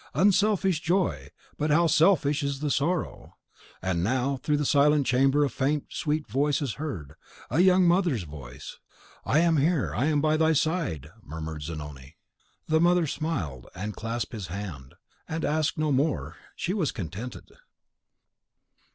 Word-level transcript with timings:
Unselfish 0.15 0.79
joy; 0.81 1.27
but 1.59 1.69
how 1.69 1.85
selfish 1.85 2.41
is 2.41 2.59
the 2.59 2.71
sorrow! 2.71 3.35
And 3.83 4.03
now 4.03 4.37
through 4.37 4.57
the 4.57 4.65
silent 4.65 5.05
chamber 5.05 5.45
a 5.45 5.47
faint 5.51 5.89
sweet 5.93 6.27
voice 6.27 6.59
is 6.59 6.73
heard, 6.81 7.13
the 7.51 7.61
young 7.61 7.83
mother's 7.87 8.23
voice. 8.23 8.79
"I 9.25 9.41
am 9.41 9.57
here: 9.57 9.93
I 9.93 10.05
am 10.05 10.19
by 10.19 10.37
thy 10.37 10.53
side!" 10.53 11.11
murmured 11.21 11.61
Zanoni. 11.61 12.17
The 12.67 12.81
mother 12.81 13.05
smiled, 13.05 13.67
and 13.75 13.95
clasped 13.95 14.31
his 14.33 14.47
hand, 14.47 14.95
and 15.29 15.45
asked 15.45 15.77
no 15.77 15.91
more; 15.91 16.35
she 16.55 16.73
was 16.73 16.91
contented. 16.91 17.47